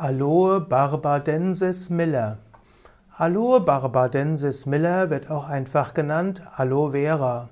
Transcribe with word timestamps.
Aloe 0.00 0.60
barbadensis 0.60 1.90
Miller. 1.90 2.38
Aloe 3.16 3.58
barbadensis 3.58 4.64
Miller 4.64 5.10
wird 5.10 5.28
auch 5.28 5.48
einfach 5.48 5.92
genannt 5.92 6.40
Aloe 6.54 6.92
Vera. 6.92 7.48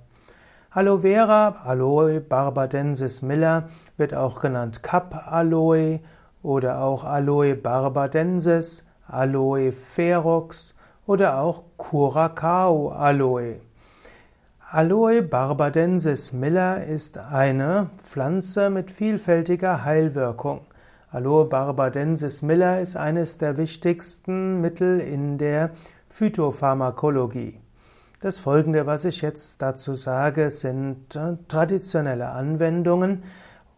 Aloe 0.71 1.01
Vera, 1.01 1.57
Aloe 1.65 2.21
barbadensis 2.21 3.21
Miller 3.21 3.65
wird 3.97 4.15
auch 4.15 4.39
genannt 4.39 4.85
Cup 4.85 5.25
Aloe 5.27 5.99
oder 6.45 6.85
auch 6.85 7.03
Aloe 7.03 7.57
barbadensis, 7.57 8.85
Aloe 9.09 9.73
ferox 9.73 10.73
oder 11.05 11.41
auch 11.41 11.65
Curacao 11.79 12.91
Aloe. 12.91 13.57
Aloe 14.71 15.21
barbadensis 15.23 16.33
Miller 16.33 16.85
ist 16.85 17.19
eine 17.19 17.91
Pflanze 18.05 18.71
mit 18.71 18.93
vielfältiger 18.93 19.85
Heilwirkung. 19.85 20.61
Aloe 21.13 21.45
barbadensis 21.45 22.43
Miller 22.43 22.81
ist 22.81 22.97
eines 22.97 23.39
der 23.39 23.57
wichtigsten 23.57 24.61
Mittel 24.61 24.99
in 24.99 25.39
der 25.39 25.71
Phytopharmakologie. 26.09 27.61
Das 28.21 28.41
folgende, 28.41 28.87
was 28.87 29.05
ich 29.05 29.23
jetzt 29.23 29.63
dazu 29.63 29.95
sage, 29.95 30.51
sind 30.51 31.15
äh, 31.15 31.37
traditionelle 31.47 32.31
Anwendungen 32.31 33.23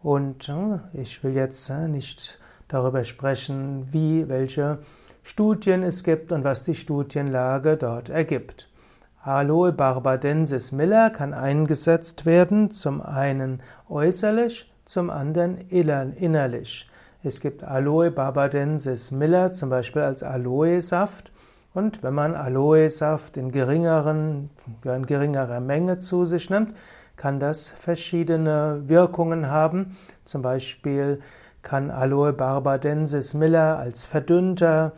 und 0.01 0.49
äh, 0.49 0.79
ich 0.99 1.23
will 1.23 1.33
jetzt 1.35 1.69
äh, 1.69 1.87
nicht 1.87 2.39
darüber 2.67 3.03
sprechen, 3.03 3.89
wie 3.91 4.27
welche 4.27 4.79
Studien 5.21 5.83
es 5.83 6.03
gibt 6.03 6.31
und 6.31 6.43
was 6.43 6.63
die 6.63 6.75
Studienlage 6.75 7.77
dort 7.77 8.09
ergibt. 8.09 8.69
Aloe 9.21 9.71
barbadensis 9.71 10.71
Miller 10.71 11.11
kann 11.11 11.35
eingesetzt 11.35 12.25
werden, 12.25 12.71
zum 12.71 13.01
einen 13.01 13.61
äußerlich, 13.87 14.73
zum 14.85 15.11
anderen 15.11 15.57
innerlich. 15.57 16.89
Es 17.21 17.41
gibt 17.41 17.65
Aloe 17.65 18.11
barbadensis 18.11 19.11
Miller 19.11 19.51
zum 19.51 19.69
Beispiel 19.69 20.03
als 20.03 20.23
Aloe-Saft. 20.23 21.33
Und 21.73 22.01
wenn 22.01 22.13
man 22.13 22.33
Aloe-Saft 22.33 23.35
in, 23.35 23.51
geringeren, 23.51 24.49
in 24.85 25.05
geringerer 25.05 25.59
Menge 25.59 25.97
zu 25.97 26.23
sich 26.23 26.49
nimmt, 26.49 26.73
kann 27.17 27.41
das 27.41 27.67
verschiedene 27.67 28.83
Wirkungen 28.85 29.49
haben. 29.49 29.97
Zum 30.23 30.41
Beispiel 30.41 31.19
kann 31.61 31.91
Aloe 31.91 32.31
barbadensis 32.31 33.33
Miller 33.33 33.77
als 33.77 34.05
verdünnter 34.05 34.93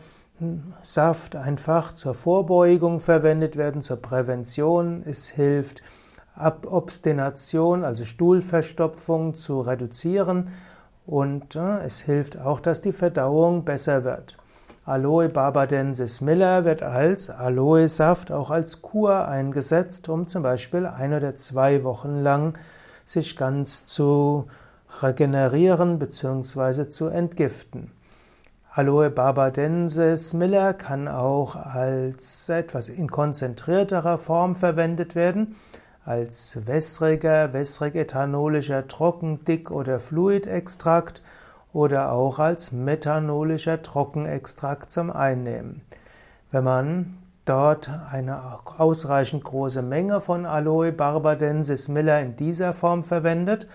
Saft 0.84 1.34
einfach 1.34 1.92
zur 1.92 2.14
Vorbeugung 2.14 3.00
verwendet 3.00 3.56
werden, 3.56 3.82
zur 3.82 3.96
Prävention. 3.96 5.02
Es 5.04 5.28
hilft, 5.28 5.82
Abobstination, 6.36 7.82
also 7.84 8.04
Stuhlverstopfung, 8.04 9.34
zu 9.34 9.60
reduzieren 9.60 10.50
und 11.06 11.56
äh, 11.56 11.84
es 11.84 12.00
hilft 12.00 12.38
auch, 12.38 12.60
dass 12.60 12.80
die 12.80 12.92
Verdauung 12.92 13.64
besser 13.64 14.04
wird. 14.04 14.36
Aloe 14.84 15.28
barbadensis 15.28 16.20
Miller 16.20 16.64
wird 16.64 16.82
als 16.82 17.30
Aloe-Saft 17.30 18.32
auch 18.32 18.50
als 18.50 18.82
Kur 18.82 19.28
eingesetzt, 19.28 20.08
um 20.08 20.26
zum 20.26 20.42
Beispiel 20.42 20.86
ein 20.86 21.14
oder 21.14 21.36
zwei 21.36 21.84
Wochen 21.84 22.20
lang 22.20 22.58
sich 23.06 23.36
ganz 23.36 23.86
zu 23.86 24.46
regenerieren 25.00 26.00
bzw. 26.00 26.88
zu 26.88 27.06
entgiften. 27.06 27.92
Aloe 28.74 29.10
barbadensis 29.10 30.32
Miller 30.32 30.74
kann 30.74 31.06
auch 31.06 31.54
als 31.54 32.48
etwas 32.48 32.88
in 32.88 33.10
konzentrierterer 33.10 34.18
Form 34.18 34.56
verwendet 34.56 35.14
werden 35.14 35.54
als 36.04 36.66
wässriger, 36.66 37.52
wässrig-ethanolischer 37.52 38.88
Trocken-, 38.88 39.44
Dick- 39.44 39.70
oder 39.70 40.00
Fluidextrakt 40.00 41.22
oder 41.72 42.12
auch 42.12 42.38
als 42.38 42.72
methanolischer 42.72 43.82
Trockenextrakt 43.82 44.90
zum 44.90 45.10
Einnehmen. 45.10 45.82
Wenn 46.50 46.64
man 46.64 47.18
dort 47.44 47.90
eine 48.10 48.58
ausreichend 48.78 49.44
große 49.44 49.82
Menge 49.82 50.20
von 50.20 50.46
Aloe 50.46 50.92
barbadensis 50.92 51.88
miller 51.88 52.20
in 52.20 52.36
dieser 52.36 52.74
Form 52.74 53.04
verwendet, 53.04 53.68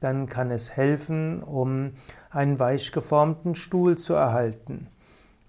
dann 0.00 0.28
kann 0.28 0.50
es 0.50 0.76
helfen, 0.76 1.42
um 1.42 1.92
einen 2.30 2.58
weich 2.58 2.90
geformten 2.90 3.54
Stuhl 3.54 3.98
zu 3.98 4.14
erhalten. 4.14 4.88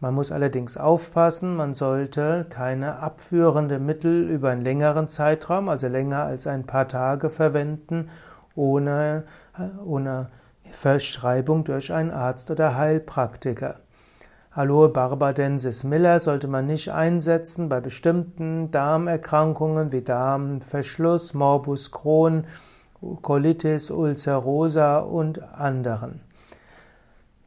Man 0.04 0.16
muss 0.16 0.34
allerdings 0.34 0.76
aufpassen, 0.76 1.56
man 1.56 1.74
sollte 1.74 2.46
keine 2.50 3.00
abführende 3.00 3.80
Mittel 3.80 4.30
über 4.30 4.50
einen 4.50 4.62
längeren 4.62 5.08
Zeitraum, 5.08 5.70
also 5.70 5.88
länger 5.88 6.24
als 6.24 6.46
ein 6.46 6.66
paar 6.66 6.90
Tage 6.90 7.30
verwenden, 7.30 8.10
ohne, 8.54 9.24
ohne 9.86 10.28
Verschreibung 10.72 11.64
durch 11.64 11.94
einen 11.94 12.12
Arzt 12.12 12.52
oder 12.52 12.76
Heilpraktiker. 12.76 13.76
Aloe 14.52 14.90
barbadensis 14.90 15.86
miller 15.86 16.20
sollte 16.20 16.50
man 16.50 16.66
nicht 16.66 16.92
einsetzen 16.92 17.70
bei 17.70 17.80
bestimmten 17.80 18.72
Darmerkrankungen 18.72 19.94
wie 19.94 20.02
Darmverschluss, 20.02 21.34
Morbus 21.34 21.92
Crohn, 21.92 22.44
Colitis 23.22 23.90
ulcerosa 23.90 24.98
und 24.98 25.42
anderen. 25.54 26.20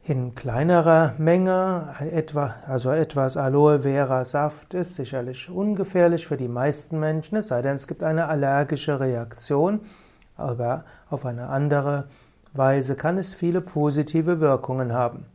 In 0.09 0.35
kleinerer 0.35 1.15
Menge, 1.17 1.93
etwa, 1.99 2.55
also 2.65 2.91
etwas 2.91 3.35
Aloe 3.35 3.81
Vera 3.81 4.23
Saft 4.23 4.73
ist 4.73 4.95
sicherlich 4.95 5.49
ungefährlich 5.49 6.27
für 6.27 6.37
die 6.37 6.47
meisten 6.47 6.97
Menschen, 6.97 7.35
es 7.35 7.49
sei 7.49 7.61
denn, 7.61 7.75
es 7.75 7.87
gibt 7.87 8.03
eine 8.03 8.29
allergische 8.29 9.01
Reaktion, 9.01 9.81
aber 10.37 10.85
auf 11.09 11.25
eine 11.25 11.49
andere 11.49 12.07
Weise 12.53 12.95
kann 12.95 13.17
es 13.17 13.33
viele 13.33 13.59
positive 13.59 14.39
Wirkungen 14.39 14.93
haben. 14.93 15.25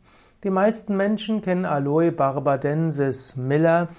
Die 0.43 0.49
meisten 0.49 0.97
Menschen 0.97 1.43
kennen 1.43 1.65
Aloe 1.65 2.11
barbadensis 2.11 3.35
Miller 3.35 3.89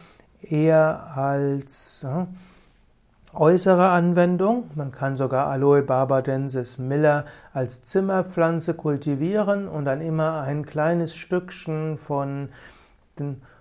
eher 0.42 1.16
als 1.16 2.02
äh, 2.02 2.26
äußere 3.34 3.88
Anwendung. 3.88 4.70
Man 4.74 4.92
kann 4.92 5.16
sogar 5.16 5.48
Aloe 5.48 5.82
barbadensis 5.82 6.78
Miller 6.78 7.24
als 7.52 7.84
Zimmerpflanze 7.84 8.74
kultivieren 8.74 9.68
und 9.68 9.84
dann 9.84 10.00
immer 10.00 10.40
ein 10.42 10.64
kleines 10.64 11.14
Stückchen 11.14 11.98
von, 11.98 12.48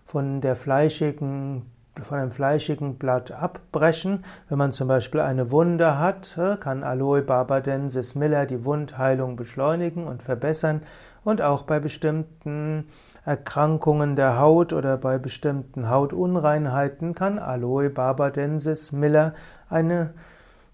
von 0.06 0.42
der 0.42 0.56
fleischigen 0.56 1.64
von 2.02 2.18
einem 2.18 2.32
fleischigen 2.32 2.98
Blatt 2.98 3.32
abbrechen. 3.32 4.24
Wenn 4.50 4.58
man 4.58 4.74
zum 4.74 4.88
Beispiel 4.88 5.20
eine 5.20 5.52
Wunde 5.52 6.00
hat, 6.00 6.38
kann 6.60 6.84
Aloe 6.84 7.22
barbadensis 7.22 8.16
Miller 8.16 8.46
die 8.46 8.66
Wundheilung 8.66 9.36
beschleunigen 9.36 10.08
und 10.08 10.24
verbessern 10.24 10.82
und 11.24 11.42
auch 11.42 11.64
bei 11.64 11.80
bestimmten 11.80 12.86
Erkrankungen 13.26 14.16
der 14.16 14.40
Haut 14.40 14.74
oder 14.74 14.98
bei 14.98 15.18
bestimmten 15.18 15.90
Hautunreinheiten 15.90 17.16
kann 17.16 17.40
Aloe 17.40 17.90
barbadensis 17.90 18.92
Miller 18.92 19.34
eine 19.70 20.14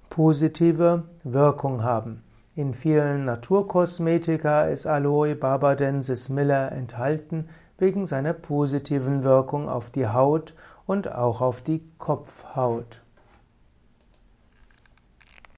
positive 0.10 1.04
Wirkung 1.24 1.84
haben. 1.84 2.24
In 2.56 2.74
vielen 2.74 3.26
Naturkosmetika 3.26 4.64
ist 4.64 4.88
Aloe 4.88 5.36
barbadensis 5.36 6.30
Miller 6.30 6.72
enthalten 6.72 7.48
wegen 7.78 8.06
seiner 8.06 8.34
positiven 8.34 9.24
Wirkung 9.24 9.70
auf 9.70 9.92
die 9.92 10.08
Haut 10.08 10.56
und 10.90 11.14
auch 11.14 11.42
auf 11.42 11.62
die 11.62 11.84
Kopfhaut. 12.00 13.04